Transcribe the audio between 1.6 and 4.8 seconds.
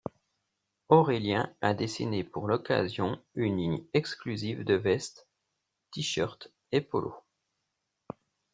a dessiné pour l'occasion une ligne exclusive de